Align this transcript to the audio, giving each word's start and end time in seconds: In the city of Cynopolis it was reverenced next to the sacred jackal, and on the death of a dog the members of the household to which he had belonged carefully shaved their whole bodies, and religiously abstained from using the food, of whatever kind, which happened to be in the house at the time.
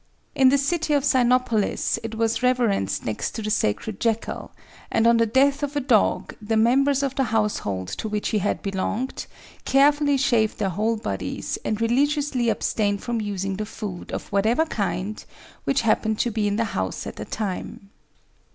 In 0.33 0.49
the 0.49 0.57
city 0.57 0.95
of 0.95 1.03
Cynopolis 1.03 1.99
it 2.01 2.15
was 2.15 2.41
reverenced 2.41 3.05
next 3.05 3.35
to 3.35 3.43
the 3.43 3.51
sacred 3.51 3.99
jackal, 3.99 4.49
and 4.89 5.05
on 5.05 5.17
the 5.17 5.27
death 5.27 5.61
of 5.61 5.75
a 5.75 5.79
dog 5.79 6.33
the 6.41 6.57
members 6.57 7.03
of 7.03 7.13
the 7.13 7.25
household 7.25 7.87
to 7.99 8.09
which 8.09 8.29
he 8.29 8.39
had 8.39 8.63
belonged 8.63 9.27
carefully 9.63 10.17
shaved 10.17 10.57
their 10.57 10.69
whole 10.69 10.97
bodies, 10.97 11.59
and 11.63 11.79
religiously 11.79 12.49
abstained 12.49 13.03
from 13.03 13.21
using 13.21 13.57
the 13.57 13.65
food, 13.67 14.11
of 14.11 14.27
whatever 14.31 14.65
kind, 14.65 15.23
which 15.65 15.81
happened 15.81 16.17
to 16.17 16.31
be 16.31 16.47
in 16.47 16.55
the 16.55 16.63
house 16.73 17.05
at 17.05 17.17
the 17.17 17.25
time. 17.25 17.91